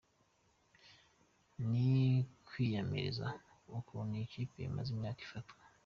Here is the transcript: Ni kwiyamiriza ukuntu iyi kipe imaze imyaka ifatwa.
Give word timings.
Ni 1.69 1.93
kwiyamiriza 2.45 3.27
ukuntu 3.77 4.11
iyi 4.15 4.31
kipe 4.33 4.57
imaze 4.69 4.89
imyaka 4.95 5.21
ifatwa. 5.27 5.55